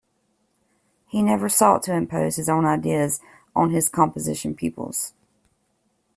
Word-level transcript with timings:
He 1.05 1.21
never 1.21 1.47
sought 1.47 1.83
to 1.83 1.93
impose 1.93 2.35
his 2.37 2.49
own 2.49 2.65
ideas 2.65 3.19
on 3.55 3.69
his 3.69 3.87
composition 3.87 4.55
pupils. 4.55 5.13